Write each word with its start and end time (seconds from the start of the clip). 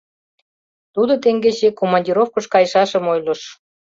Тудо 0.93 1.13
теҥгече 1.23 1.69
командировкыш 1.79 2.45
кайышашым 2.53 3.05
ойлыш. 3.13 3.41